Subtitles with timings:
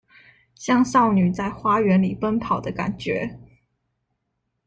[0.55, 3.37] 像少女在花園裡奔跑的感覺